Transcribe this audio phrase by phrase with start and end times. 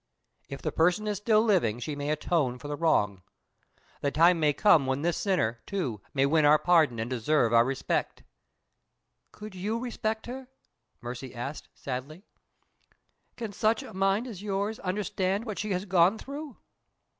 [0.49, 3.21] "If the person is still living, she may atone for the wrong.
[4.01, 7.63] The time may come when this sinner, too, may win our pardon and deserve our
[7.63, 8.23] respect."
[9.31, 10.47] "Could you respect her?"
[11.01, 12.23] Mercy asked, sadly.
[13.37, 16.57] "Can such a mind as yours understand what she has gone through?"